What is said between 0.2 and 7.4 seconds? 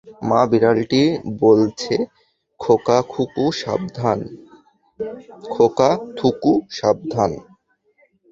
মা-বিড়ালটা বলছে, খোকাথুকু সাবধান!